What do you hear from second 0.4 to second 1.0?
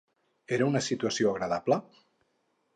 Era una